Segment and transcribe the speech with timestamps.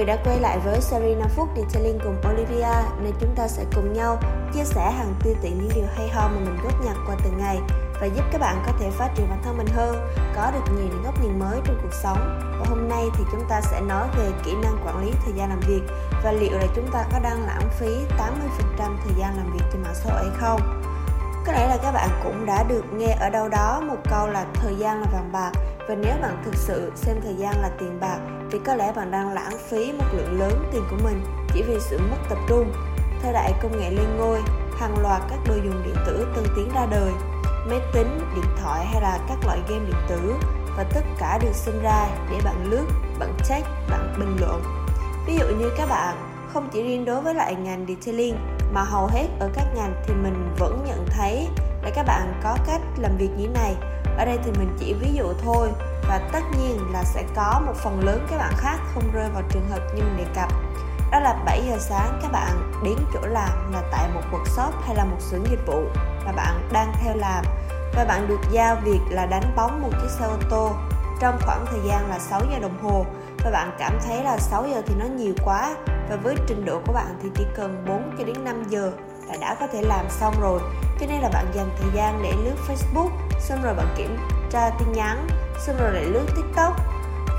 [0.00, 3.64] người đã quay lại với series 5 phút Detailing cùng Olivia nên chúng ta sẽ
[3.74, 4.18] cùng nhau
[4.54, 7.38] chia sẻ hàng tiêu tỷ những điều hay ho mà mình góp nhặt qua từng
[7.38, 7.58] ngày
[8.00, 9.96] và giúp các bạn có thể phát triển bản thân mình hơn,
[10.36, 12.40] có được nhiều những góc nhìn mới trong cuộc sống.
[12.60, 15.48] Và hôm nay thì chúng ta sẽ nói về kỹ năng quản lý thời gian
[15.48, 15.82] làm việc
[16.24, 18.26] và liệu là chúng ta có đang lãng phí 80%
[18.76, 20.82] thời gian làm việc trên mạng xã hội hay không.
[21.46, 24.46] Có lẽ là các bạn cũng đã được nghe ở đâu đó một câu là
[24.54, 25.52] thời gian là vàng bạc
[25.90, 28.18] và nếu bạn thực sự xem thời gian là tiền bạc
[28.50, 31.22] thì có lẽ bạn đang lãng phí một lượng lớn tiền của mình
[31.54, 32.72] chỉ vì sự mất tập trung.
[33.22, 34.40] Thời đại công nghệ lên ngôi,
[34.78, 37.12] hàng loạt các đồ dùng điện tử tân tiến ra đời,
[37.68, 40.34] máy tính, điện thoại hay là các loại game điện tử
[40.76, 42.86] và tất cả được sinh ra để bạn lướt,
[43.18, 44.62] bạn check, bạn bình luận.
[45.26, 46.16] Ví dụ như các bạn
[46.52, 48.36] không chỉ riêng đối với lại ngành detailing
[48.72, 51.48] mà hầu hết ở các ngành thì mình vẫn nhận thấy
[51.82, 53.74] để các bạn có cách làm việc như này.
[54.18, 55.70] Ở đây thì mình chỉ ví dụ thôi
[56.08, 59.42] và tất nhiên là sẽ có một phần lớn các bạn khác không rơi vào
[59.50, 60.48] trường hợp như mình đề cập.
[61.12, 64.96] Đó là 7 giờ sáng các bạn đến chỗ làm là tại một workshop hay
[64.96, 65.82] là một xưởng dịch vụ
[66.24, 67.44] mà bạn đang theo làm.
[67.94, 70.70] Và bạn được giao việc là đánh bóng một chiếc xe ô tô
[71.20, 73.06] trong khoảng thời gian là 6 giờ đồng hồ.
[73.44, 75.76] Và bạn cảm thấy là 6 giờ thì nó nhiều quá
[76.10, 78.92] và với trình độ của bạn thì chỉ cần 4 cho đến 5 giờ
[79.28, 80.60] là đã có thể làm xong rồi
[81.00, 84.16] cho nên là bạn dành thời gian để lướt Facebook, xong rồi bạn kiểm
[84.50, 85.26] tra tin nhắn,
[85.66, 86.76] xong rồi lại lướt tiktok.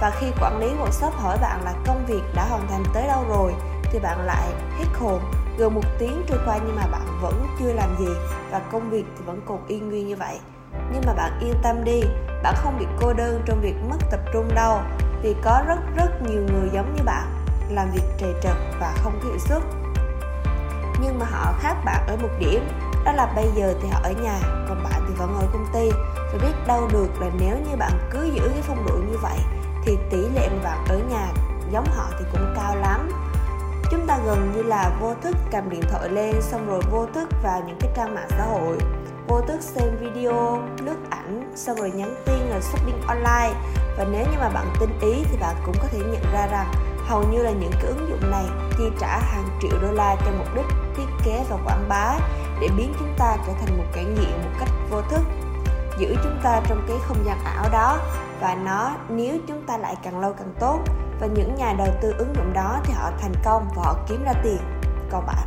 [0.00, 3.24] Và khi quản lý workshop hỏi bạn là công việc đã hoàn thành tới đâu
[3.28, 5.20] rồi, thì bạn lại hết hồn
[5.58, 8.12] gần một tiếng trôi qua nhưng mà bạn vẫn chưa làm gì
[8.50, 10.38] và công việc thì vẫn còn y nguyên như vậy.
[10.92, 12.00] Nhưng mà bạn yên tâm đi,
[12.42, 14.80] bạn không bị cô đơn trong việc mất tập trung đâu,
[15.22, 17.26] vì có rất rất nhiều người giống như bạn,
[17.70, 19.62] làm việc trầy trật và không có hiệu suất.
[21.02, 22.68] Nhưng mà họ khác bạn ở một điểm
[23.04, 25.90] đó là bây giờ thì họ ở nhà, còn bạn thì vẫn ở công ty.
[26.16, 29.38] Và biết đâu được là nếu như bạn cứ giữ cái phong độ như vậy,
[29.84, 31.26] thì tỷ lệ mà bạn ở nhà
[31.72, 33.10] giống họ thì cũng cao lắm.
[33.90, 37.28] Chúng ta gần như là vô thức cầm điện thoại lên, xong rồi vô thức
[37.42, 38.78] vào những cái trang mạng xã hội.
[39.28, 43.54] Vô thức xem video, lướt ảnh, xong rồi nhắn tin là shopping online.
[43.98, 46.72] Và nếu như mà bạn tinh ý thì bạn cũng có thể nhận ra rằng
[47.06, 48.44] hầu như là những cái ứng dụng này
[48.78, 50.66] chi trả hàng triệu đô la cho mục đích
[50.96, 52.18] thiết kế và quảng bá
[52.60, 55.20] để biến chúng ta trở thành một trải nghiện một cách vô thức.
[55.98, 57.98] Giữ chúng ta trong cái không gian ảo đó,
[58.40, 60.78] và nó, nếu chúng ta lại càng lâu càng tốt,
[61.20, 64.24] và những nhà đầu tư ứng dụng đó thì họ thành công và họ kiếm
[64.24, 64.58] ra tiền.
[65.10, 65.46] Còn bạn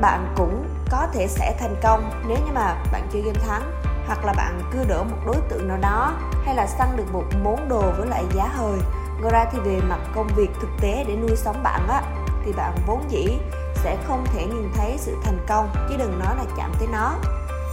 [0.00, 3.62] bạn cũng có thể sẽ thành công nếu như mà bạn chơi game thắng,
[4.06, 6.12] hoặc là bạn cưa đổ một đối tượng nào đó,
[6.44, 8.78] hay là săn được một món đồ với lại giá hời.
[9.20, 12.02] Ngoài ra thì về mặt công việc thực tế để nuôi sống bạn á,
[12.44, 13.38] thì bạn vốn dĩ
[13.86, 17.14] sẽ không thể nhìn thấy sự thành công, chứ đừng nói là chạm tới nó.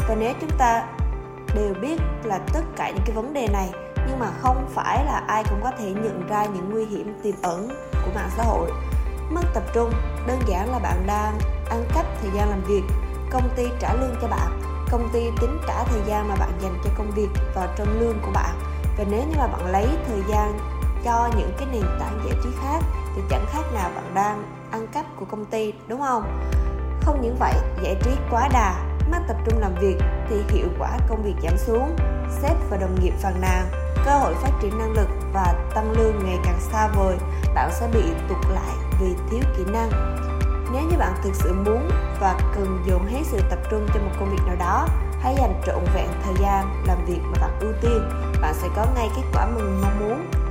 [0.08, 0.84] Và nếu chúng ta
[1.56, 3.70] đều biết là tất cả những cái vấn đề này,
[4.08, 7.36] nhưng mà không phải là ai cũng có thể nhận ra những nguy hiểm, tiềm
[7.42, 8.72] ẩn của mạng xã hội.
[9.30, 9.94] Mất tập trung,
[10.28, 12.84] đơn giản là bạn đang ăn cắp thời gian làm việc,
[13.32, 16.76] công ty trả lương cho bạn, công ty tính trả thời gian mà bạn dành
[16.84, 18.60] cho công việc vào trong lương của bạn.
[18.98, 20.60] Và nếu như mà bạn lấy thời gian
[21.04, 22.80] cho những cái nền tảng giải trí khác
[23.16, 26.24] thì chẳng khác nào bạn đang ăn cắp của công ty, đúng không?
[27.02, 27.54] Không những vậy,
[27.84, 28.76] giải trí quá đà
[29.12, 29.98] mất tập trung làm việc
[30.30, 31.96] thì hiệu quả công việc giảm xuống,
[32.42, 33.66] sếp và đồng nghiệp phàn nàn,
[34.06, 37.18] cơ hội phát triển năng lực và tăng lương ngày càng xa vời,
[37.56, 39.90] bạn sẽ bị tụt lại vì thiếu kỹ năng.
[40.74, 44.12] Nếu như bạn thực sự muốn và cần dồn hết sự tập trung cho một
[44.20, 44.88] công việc nào đó,
[45.22, 48.10] hãy dành trọn vẹn thời gian làm việc mà bạn ưu tiên.
[48.42, 50.43] Bạn sẽ có ngay kết quả mình mong muốn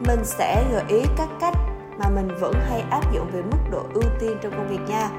[0.00, 1.54] mình sẽ gợi ý các cách
[1.98, 5.10] mà mình vẫn hay áp dụng về mức độ ưu tiên trong công việc nha.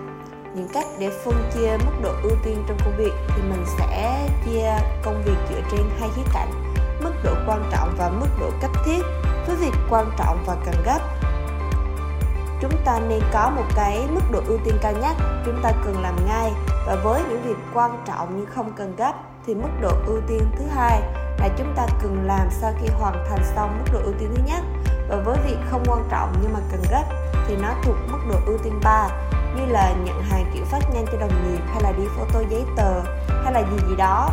[0.55, 4.27] Những cách để phân chia mức độ ưu tiên trong công việc thì mình sẽ
[4.45, 4.71] chia
[5.03, 6.51] công việc dựa trên hai khía cạnh,
[7.03, 9.01] mức độ quan trọng và mức độ cấp thiết.
[9.47, 10.99] Với việc quan trọng và cần gấp,
[12.61, 16.01] chúng ta nên có một cái mức độ ưu tiên cao nhất, chúng ta cần
[16.01, 16.51] làm ngay.
[16.87, 19.13] Và với những việc quan trọng nhưng không cần gấp
[19.45, 21.01] thì mức độ ưu tiên thứ hai
[21.39, 24.43] là chúng ta cần làm sau khi hoàn thành xong mức độ ưu tiên thứ
[24.45, 24.63] nhất.
[25.09, 27.03] Và với việc không quan trọng nhưng mà cần gấp
[27.47, 29.09] thì nó thuộc mức độ ưu tiên 3
[29.55, 32.65] như là nhận hàng chuyển phát nhanh cho đồng nghiệp hay là đi photo giấy
[32.75, 33.01] tờ
[33.43, 34.29] hay là gì gì đó.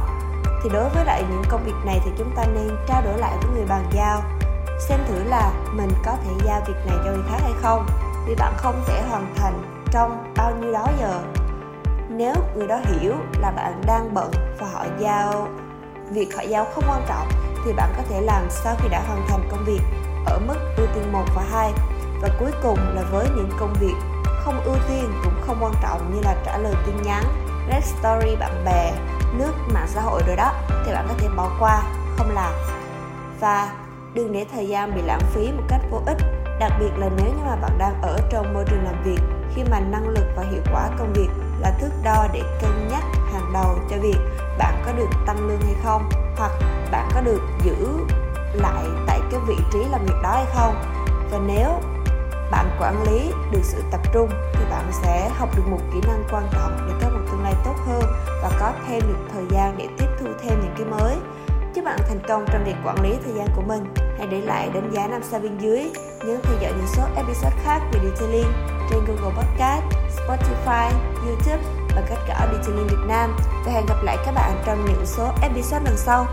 [0.62, 3.36] Thì đối với lại những công việc này thì chúng ta nên trao đổi lại
[3.42, 4.22] với người bàn giao,
[4.80, 7.86] xem thử là mình có thể giao việc này cho người khác hay không.
[8.26, 11.20] Vì bạn không thể hoàn thành trong bao nhiêu đó giờ.
[12.08, 15.48] Nếu người đó hiểu là bạn đang bận và họ giao
[16.10, 17.28] việc họ giáo không quan trọng
[17.64, 19.80] thì bạn có thể làm sau khi đã hoàn thành công việc
[20.26, 21.72] ở mức ưu tiên 1 và 2
[22.22, 23.94] và cuối cùng là với những công việc
[24.44, 27.24] không ưu tiên cũng không quan trọng như là trả lời tin nhắn,
[27.70, 28.92] read story bạn bè,
[29.38, 30.52] nước mạng xã hội rồi đó
[30.86, 31.82] thì bạn có thể bỏ qua,
[32.16, 32.52] không làm.
[33.40, 33.72] Và
[34.14, 36.18] đừng để thời gian bị lãng phí một cách vô ích
[36.60, 39.20] đặc biệt là nếu như mà bạn đang ở trong môi trường làm việc
[39.54, 41.28] khi mà năng lực và hiệu quả công việc
[41.60, 43.02] là thước đo để cân nhắc
[43.32, 44.16] hàng đầu cho việc
[44.58, 46.08] bạn có được tăng lương hay không?
[46.36, 46.52] Hoặc
[46.90, 47.88] bạn có được giữ
[48.54, 50.74] lại tại cái vị trí làm việc đó hay không?
[51.30, 51.68] Và nếu
[52.50, 56.24] bạn quản lý được sự tập trung thì bạn sẽ học được một kỹ năng
[56.30, 58.02] quan trọng để có một tương lai tốt hơn
[58.42, 61.16] và có thêm được thời gian để tiếp thu thêm những cái mới.
[61.74, 63.94] Chúc bạn thành công trong việc quản lý thời gian của mình.
[64.18, 65.90] Hãy để lại đánh giá 5 sao bên dưới.
[66.26, 68.52] Nhớ theo dõi những số episode khác về detailing
[68.90, 69.84] trên Google Podcast,
[70.16, 70.90] Spotify,
[71.26, 71.83] YouTube
[72.66, 73.36] truyền hình Việt Nam.
[73.66, 76.26] Và hẹn gặp lại các bạn trong những số episode lần sau.